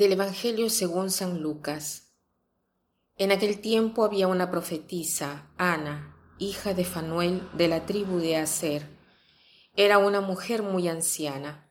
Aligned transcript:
Del 0.00 0.12
Evangelio 0.12 0.70
según 0.70 1.10
San 1.10 1.42
Lucas. 1.42 2.14
En 3.18 3.32
aquel 3.32 3.60
tiempo 3.60 4.02
había 4.02 4.28
una 4.28 4.50
profetisa, 4.50 5.50
Ana, 5.58 6.16
hija 6.38 6.72
de 6.72 6.86
Fanuel 6.86 7.46
de 7.52 7.68
la 7.68 7.84
tribu 7.84 8.16
de 8.16 8.38
Aser. 8.38 8.88
Era 9.76 9.98
una 9.98 10.22
mujer 10.22 10.62
muy 10.62 10.88
anciana. 10.88 11.70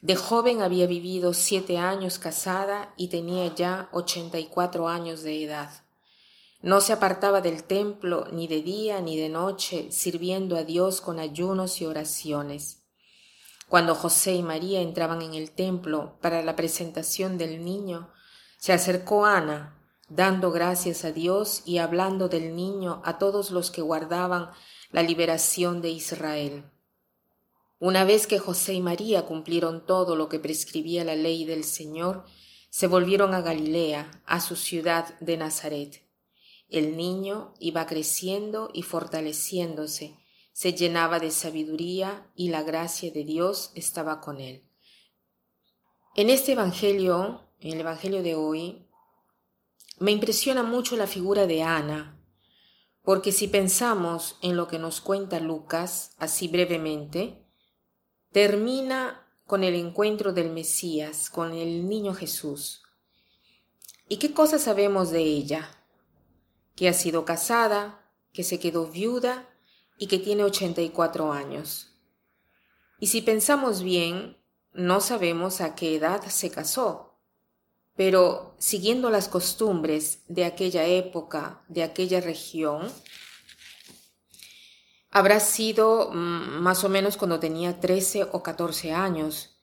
De 0.00 0.16
joven 0.16 0.62
había 0.62 0.86
vivido 0.86 1.34
siete 1.34 1.76
años 1.76 2.18
casada 2.18 2.94
y 2.96 3.08
tenía 3.08 3.54
ya 3.54 3.90
ochenta 3.92 4.38
y 4.38 4.46
cuatro 4.46 4.88
años 4.88 5.22
de 5.22 5.44
edad. 5.44 5.70
No 6.62 6.80
se 6.80 6.94
apartaba 6.94 7.42
del 7.42 7.64
templo 7.64 8.26
ni 8.32 8.48
de 8.48 8.62
día 8.62 9.02
ni 9.02 9.18
de 9.18 9.28
noche, 9.28 9.92
sirviendo 9.92 10.56
a 10.56 10.64
Dios 10.64 11.02
con 11.02 11.18
ayunos 11.18 11.82
y 11.82 11.84
oraciones. 11.84 12.79
Cuando 13.70 13.94
José 13.94 14.34
y 14.34 14.42
María 14.42 14.80
entraban 14.80 15.22
en 15.22 15.34
el 15.34 15.52
templo 15.52 16.18
para 16.20 16.42
la 16.42 16.56
presentación 16.56 17.38
del 17.38 17.64
niño, 17.64 18.10
se 18.58 18.72
acercó 18.72 19.26
Ana, 19.26 19.80
dando 20.08 20.50
gracias 20.50 21.04
a 21.04 21.12
Dios 21.12 21.62
y 21.64 21.78
hablando 21.78 22.28
del 22.28 22.56
niño 22.56 23.00
a 23.04 23.18
todos 23.18 23.52
los 23.52 23.70
que 23.70 23.80
guardaban 23.80 24.50
la 24.90 25.04
liberación 25.04 25.82
de 25.82 25.90
Israel. 25.90 26.64
Una 27.78 28.02
vez 28.02 28.26
que 28.26 28.40
José 28.40 28.74
y 28.74 28.80
María 28.80 29.24
cumplieron 29.24 29.86
todo 29.86 30.16
lo 30.16 30.28
que 30.28 30.40
prescribía 30.40 31.04
la 31.04 31.14
ley 31.14 31.44
del 31.44 31.62
Señor, 31.62 32.24
se 32.70 32.88
volvieron 32.88 33.34
a 33.34 33.40
Galilea, 33.40 34.10
a 34.26 34.40
su 34.40 34.56
ciudad 34.56 35.16
de 35.20 35.36
Nazaret. 35.36 36.04
El 36.68 36.96
niño 36.96 37.54
iba 37.60 37.86
creciendo 37.86 38.68
y 38.74 38.82
fortaleciéndose, 38.82 40.18
se 40.52 40.72
llenaba 40.72 41.18
de 41.18 41.30
sabiduría 41.30 42.30
y 42.34 42.48
la 42.48 42.62
gracia 42.62 43.10
de 43.10 43.24
Dios 43.24 43.72
estaba 43.74 44.20
con 44.20 44.40
él. 44.40 44.64
En 46.16 46.30
este 46.30 46.52
Evangelio, 46.52 47.48
en 47.60 47.72
el 47.74 47.80
Evangelio 47.80 48.22
de 48.22 48.34
hoy, 48.34 48.86
me 49.98 50.10
impresiona 50.10 50.62
mucho 50.62 50.96
la 50.96 51.06
figura 51.06 51.46
de 51.46 51.62
Ana, 51.62 52.20
porque 53.02 53.32
si 53.32 53.48
pensamos 53.48 54.38
en 54.42 54.56
lo 54.56 54.66
que 54.68 54.78
nos 54.78 55.00
cuenta 55.00 55.40
Lucas, 55.40 56.14
así 56.18 56.48
brevemente, 56.48 57.44
termina 58.32 59.26
con 59.46 59.64
el 59.64 59.74
encuentro 59.74 60.32
del 60.32 60.50
Mesías, 60.50 61.28
con 61.30 61.52
el 61.52 61.88
niño 61.88 62.14
Jesús. 62.14 62.82
¿Y 64.08 64.18
qué 64.18 64.32
cosas 64.32 64.62
sabemos 64.62 65.10
de 65.10 65.22
ella? 65.22 65.70
Que 66.76 66.88
ha 66.88 66.92
sido 66.92 67.24
casada, 67.24 68.10
que 68.32 68.44
se 68.44 68.58
quedó 68.58 68.86
viuda 68.86 69.49
y 70.00 70.06
que 70.06 70.18
tiene 70.18 70.42
84 70.44 71.30
años. 71.30 71.92
Y 72.98 73.08
si 73.08 73.20
pensamos 73.20 73.82
bien, 73.82 74.38
no 74.72 75.00
sabemos 75.02 75.60
a 75.60 75.74
qué 75.74 75.94
edad 75.94 76.24
se 76.26 76.50
casó, 76.50 77.18
pero 77.96 78.56
siguiendo 78.58 79.10
las 79.10 79.28
costumbres 79.28 80.22
de 80.26 80.46
aquella 80.46 80.86
época, 80.86 81.62
de 81.68 81.82
aquella 81.82 82.22
región, 82.22 82.90
habrá 85.10 85.38
sido 85.38 86.10
mm, 86.10 86.62
más 86.62 86.82
o 86.82 86.88
menos 86.88 87.18
cuando 87.18 87.38
tenía 87.38 87.78
13 87.78 88.28
o 88.32 88.42
14 88.42 88.92
años, 88.92 89.60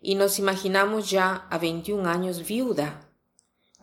y 0.00 0.14
nos 0.14 0.38
imaginamos 0.38 1.10
ya 1.10 1.48
a 1.50 1.58
21 1.58 2.08
años 2.08 2.46
viuda. 2.46 3.10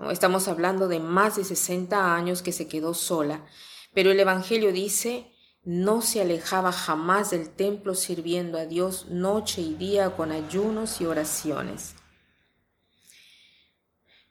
Estamos 0.09 0.47
hablando 0.47 0.87
de 0.87 1.01
más 1.01 1.35
de 1.35 1.43
60 1.43 2.15
años 2.15 2.41
que 2.41 2.53
se 2.53 2.69
quedó 2.69 2.93
sola, 2.93 3.45
pero 3.93 4.11
el 4.11 4.19
Evangelio 4.21 4.71
dice 4.71 5.33
no 5.67 6.01
se 6.01 6.21
alejaba 6.21 6.71
jamás 6.71 7.31
del 7.31 7.49
templo 7.49 7.93
sirviendo 7.93 8.57
a 8.57 8.65
Dios 8.65 9.07
noche 9.09 9.61
y 9.61 9.73
día 9.73 10.15
con 10.15 10.31
ayunos 10.31 11.01
y 11.01 11.05
oraciones. 11.05 11.93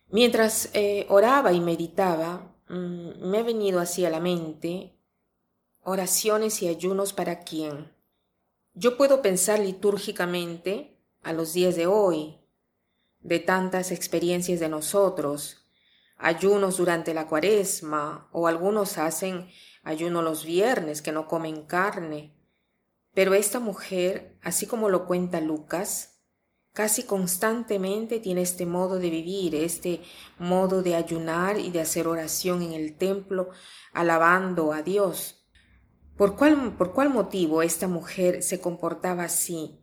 Mientras 0.08 0.70
eh, 0.72 1.04
oraba 1.10 1.52
y 1.52 1.60
meditaba, 1.60 2.56
mm, 2.70 3.28
me 3.28 3.40
ha 3.40 3.42
venido 3.42 3.80
así 3.80 4.06
a 4.06 4.10
la 4.10 4.18
mente 4.18 4.96
oraciones 5.82 6.62
y 6.62 6.68
ayunos 6.68 7.12
para 7.12 7.40
quién. 7.40 7.92
Yo 8.72 8.96
puedo 8.96 9.20
pensar 9.20 9.58
litúrgicamente 9.58 10.96
a 11.22 11.34
los 11.34 11.52
días 11.52 11.76
de 11.76 11.86
hoy, 11.86 12.38
de 13.20 13.40
tantas 13.40 13.90
experiencias 13.90 14.58
de 14.58 14.70
nosotros, 14.70 15.66
ayunos 16.16 16.78
durante 16.78 17.12
la 17.12 17.26
cuaresma, 17.26 18.26
o 18.32 18.46
algunos 18.46 18.96
hacen 18.96 19.50
ayuno 19.86 20.20
los 20.20 20.44
viernes, 20.44 21.00
que 21.00 21.12
no 21.12 21.28
comen 21.28 21.62
carne. 21.62 22.34
Pero 23.14 23.34
esta 23.34 23.60
mujer, 23.60 24.36
así 24.42 24.66
como 24.66 24.88
lo 24.88 25.06
cuenta 25.06 25.40
Lucas, 25.40 26.18
casi 26.72 27.04
constantemente 27.04 28.18
tiene 28.18 28.42
este 28.42 28.66
modo 28.66 28.98
de 28.98 29.10
vivir, 29.10 29.54
este 29.54 30.02
modo 30.40 30.82
de 30.82 30.96
ayunar 30.96 31.60
y 31.60 31.70
de 31.70 31.80
hacer 31.80 32.08
oración 32.08 32.62
en 32.62 32.72
el 32.72 32.98
templo, 32.98 33.50
alabando 33.92 34.72
a 34.72 34.82
Dios. 34.82 35.46
¿Por 36.16 36.34
cuál, 36.34 36.76
por 36.76 36.92
cuál 36.92 37.10
motivo 37.10 37.62
esta 37.62 37.86
mujer 37.86 38.42
se 38.42 38.60
comportaba 38.60 39.22
así? 39.22 39.78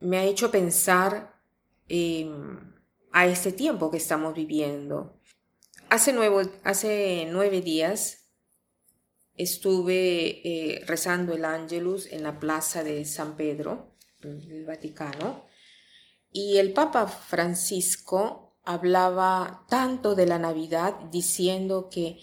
Me 0.00 0.18
ha 0.18 0.24
hecho 0.24 0.50
pensar 0.50 1.40
em, 1.86 2.74
a 3.12 3.26
este 3.26 3.52
tiempo 3.52 3.92
que 3.92 3.98
estamos 3.98 4.34
viviendo. 4.34 5.20
Hace, 5.88 6.12
hace 6.64 7.28
nueve 7.30 7.60
días 7.60 8.23
estuve 9.36 10.40
eh, 10.44 10.84
rezando 10.86 11.34
el 11.34 11.44
Ángelus 11.44 12.06
en 12.12 12.22
la 12.22 12.38
plaza 12.38 12.84
de 12.84 13.04
San 13.04 13.36
Pedro, 13.36 13.96
el 14.22 14.64
Vaticano, 14.64 15.46
y 16.30 16.58
el 16.58 16.72
Papa 16.72 17.06
Francisco 17.06 18.56
hablaba 18.64 19.66
tanto 19.68 20.14
de 20.14 20.26
la 20.26 20.38
Navidad 20.38 20.94
diciendo 21.10 21.88
que 21.90 22.18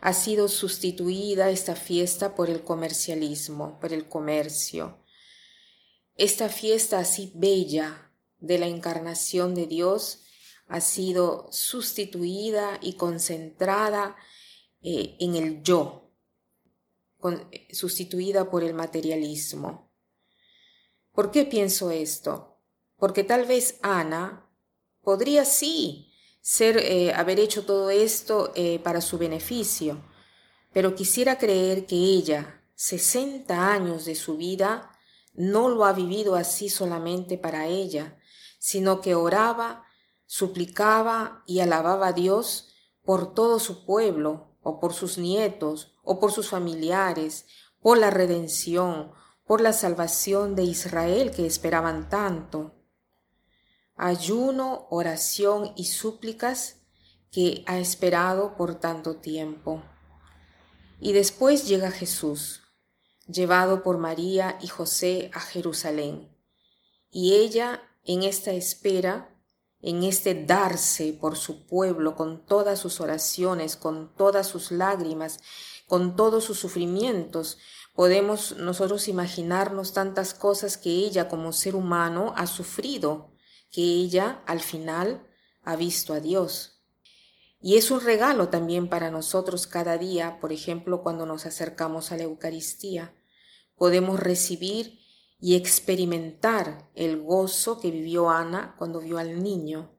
ha 0.00 0.12
sido 0.12 0.48
sustituida 0.48 1.50
esta 1.50 1.74
fiesta 1.74 2.34
por 2.34 2.50
el 2.50 2.62
comercialismo, 2.62 3.80
por 3.80 3.92
el 3.92 4.08
comercio. 4.08 5.02
Esta 6.16 6.48
fiesta 6.48 6.98
así 6.98 7.32
bella 7.34 8.12
de 8.38 8.58
la 8.58 8.66
encarnación 8.66 9.54
de 9.54 9.66
Dios 9.66 10.24
ha 10.68 10.80
sido 10.80 11.48
sustituida 11.50 12.78
y 12.82 12.94
concentrada 12.94 14.16
eh, 14.82 15.16
en 15.20 15.34
el 15.34 15.62
yo, 15.62 16.05
sustituida 17.72 18.50
por 18.50 18.62
el 18.62 18.74
materialismo. 18.74 19.90
¿Por 21.12 21.30
qué 21.30 21.44
pienso 21.44 21.90
esto? 21.90 22.58
Porque 22.96 23.24
tal 23.24 23.46
vez 23.46 23.78
Ana 23.82 24.48
podría 25.02 25.44
sí 25.44 26.12
ser, 26.40 26.78
eh, 26.78 27.12
haber 27.14 27.40
hecho 27.40 27.64
todo 27.64 27.90
esto 27.90 28.52
eh, 28.54 28.78
para 28.80 29.00
su 29.00 29.18
beneficio, 29.18 30.04
pero 30.72 30.94
quisiera 30.94 31.38
creer 31.38 31.86
que 31.86 31.96
ella, 31.96 32.62
60 32.74 33.72
años 33.72 34.04
de 34.04 34.14
su 34.14 34.36
vida, 34.36 34.92
no 35.34 35.68
lo 35.68 35.84
ha 35.84 35.92
vivido 35.92 36.34
así 36.34 36.68
solamente 36.68 37.38
para 37.38 37.66
ella, 37.66 38.18
sino 38.58 39.00
que 39.00 39.14
oraba, 39.14 39.84
suplicaba 40.26 41.42
y 41.46 41.60
alababa 41.60 42.08
a 42.08 42.12
Dios 42.12 42.68
por 43.02 43.34
todo 43.34 43.58
su 43.58 43.84
pueblo, 43.86 44.56
o 44.68 44.80
por 44.80 44.92
sus 44.92 45.16
nietos, 45.16 45.95
o 46.06 46.18
por 46.18 46.32
sus 46.32 46.48
familiares, 46.48 47.44
por 47.82 47.98
la 47.98 48.08
redención, 48.08 49.12
por 49.44 49.60
la 49.60 49.74
salvación 49.74 50.54
de 50.54 50.62
Israel 50.62 51.30
que 51.30 51.44
esperaban 51.44 52.08
tanto. 52.08 52.74
Ayuno, 53.96 54.86
oración 54.90 55.72
y 55.76 55.84
súplicas 55.84 56.78
que 57.30 57.64
ha 57.66 57.78
esperado 57.78 58.56
por 58.56 58.76
tanto 58.76 59.16
tiempo. 59.16 59.82
Y 61.00 61.12
después 61.12 61.68
llega 61.68 61.90
Jesús, 61.90 62.62
llevado 63.26 63.82
por 63.82 63.98
María 63.98 64.58
y 64.62 64.68
José 64.68 65.30
a 65.34 65.40
Jerusalén. 65.40 66.34
Y 67.10 67.34
ella, 67.34 67.82
en 68.04 68.22
esta 68.22 68.52
espera, 68.52 69.36
en 69.80 70.02
este 70.02 70.34
darse 70.34 71.12
por 71.12 71.36
su 71.36 71.66
pueblo 71.66 72.16
con 72.16 72.44
todas 72.44 72.78
sus 72.78 73.00
oraciones, 73.00 73.76
con 73.76 74.14
todas 74.16 74.46
sus 74.46 74.70
lágrimas, 74.70 75.40
con 75.86 76.16
todos 76.16 76.44
sus 76.44 76.58
sufrimientos, 76.58 77.58
podemos 77.94 78.56
nosotros 78.56 79.08
imaginarnos 79.08 79.92
tantas 79.92 80.34
cosas 80.34 80.76
que 80.76 80.90
ella 80.90 81.28
como 81.28 81.52
ser 81.52 81.74
humano 81.74 82.34
ha 82.36 82.46
sufrido, 82.46 83.32
que 83.70 83.82
ella 83.82 84.42
al 84.46 84.60
final 84.60 85.26
ha 85.62 85.76
visto 85.76 86.12
a 86.12 86.20
Dios. 86.20 86.82
Y 87.60 87.76
es 87.76 87.90
un 87.90 88.00
regalo 88.00 88.48
también 88.48 88.88
para 88.88 89.10
nosotros 89.10 89.66
cada 89.66 89.98
día, 89.98 90.38
por 90.40 90.52
ejemplo, 90.52 91.02
cuando 91.02 91.26
nos 91.26 91.46
acercamos 91.46 92.12
a 92.12 92.16
la 92.16 92.24
Eucaristía. 92.24 93.14
Podemos 93.76 94.20
recibir 94.20 95.00
y 95.40 95.54
experimentar 95.54 96.88
el 96.94 97.20
gozo 97.22 97.80
que 97.80 97.90
vivió 97.90 98.30
Ana 98.30 98.74
cuando 98.78 99.00
vio 99.00 99.18
al 99.18 99.42
niño. 99.42 99.98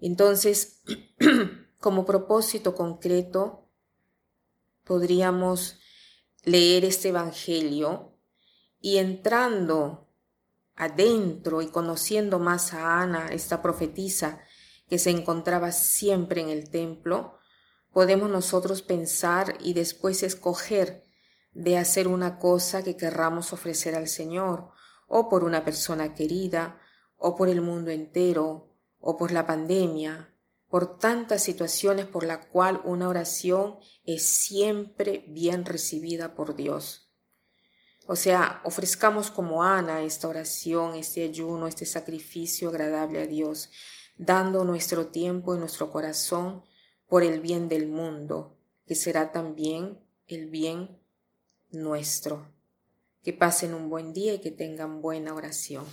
Entonces, 0.00 0.82
como 1.78 2.04
propósito 2.04 2.74
concreto, 2.74 3.68
podríamos 4.92 5.78
leer 6.44 6.84
este 6.84 7.08
Evangelio 7.08 8.18
y 8.78 8.98
entrando 8.98 10.12
adentro 10.74 11.62
y 11.62 11.68
conociendo 11.68 12.38
más 12.38 12.74
a 12.74 13.00
Ana, 13.00 13.28
esta 13.28 13.62
profetisa, 13.62 14.42
que 14.90 14.98
se 14.98 15.08
encontraba 15.08 15.72
siempre 15.72 16.42
en 16.42 16.50
el 16.50 16.68
templo, 16.68 17.38
podemos 17.90 18.28
nosotros 18.28 18.82
pensar 18.82 19.56
y 19.60 19.72
después 19.72 20.22
escoger 20.22 21.04
de 21.52 21.78
hacer 21.78 22.06
una 22.06 22.38
cosa 22.38 22.82
que 22.82 22.98
querramos 22.98 23.54
ofrecer 23.54 23.94
al 23.94 24.08
Señor, 24.08 24.72
o 25.08 25.30
por 25.30 25.42
una 25.42 25.64
persona 25.64 26.12
querida, 26.12 26.78
o 27.16 27.34
por 27.34 27.48
el 27.48 27.62
mundo 27.62 27.90
entero, 27.90 28.76
o 29.00 29.16
por 29.16 29.32
la 29.32 29.46
pandemia, 29.46 30.31
por 30.72 30.96
tantas 30.98 31.42
situaciones 31.42 32.06
por 32.06 32.24
la 32.24 32.48
cual 32.48 32.80
una 32.86 33.06
oración 33.06 33.76
es 34.06 34.26
siempre 34.26 35.22
bien 35.28 35.66
recibida 35.66 36.34
por 36.34 36.56
Dios. 36.56 37.12
O 38.06 38.16
sea, 38.16 38.62
ofrezcamos 38.64 39.30
como 39.30 39.64
Ana 39.64 40.02
esta 40.02 40.28
oración, 40.28 40.94
este 40.94 41.24
ayuno, 41.24 41.66
este 41.66 41.84
sacrificio 41.84 42.70
agradable 42.70 43.20
a 43.20 43.26
Dios, 43.26 43.68
dando 44.16 44.64
nuestro 44.64 45.08
tiempo 45.08 45.54
y 45.54 45.58
nuestro 45.58 45.92
corazón 45.92 46.62
por 47.06 47.22
el 47.22 47.42
bien 47.42 47.68
del 47.68 47.86
mundo, 47.86 48.56
que 48.86 48.94
será 48.94 49.30
también 49.30 50.00
el 50.26 50.48
bien 50.48 50.98
nuestro. 51.68 52.50
Que 53.22 53.34
pasen 53.34 53.74
un 53.74 53.90
buen 53.90 54.14
día 54.14 54.32
y 54.32 54.40
que 54.40 54.50
tengan 54.50 55.02
buena 55.02 55.34
oración. 55.34 55.84